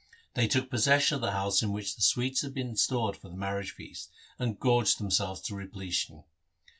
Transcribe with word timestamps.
They 0.33 0.47
took 0.47 0.71
possession 0.71 1.13
of 1.13 1.21
the 1.21 1.29
house 1.33 1.61
in 1.61 1.71
which 1.71 1.95
the 1.95 2.01
sweets 2.01 2.41
had 2.41 2.55
been 2.55 2.75
stored 2.75 3.15
for 3.17 3.29
the 3.29 3.35
marriage 3.35 3.69
feast, 3.69 4.09
and 4.39 4.59
gorged 4.59 4.97
themselves 4.97 5.41
to 5.41 5.55
repletion. 5.55 6.23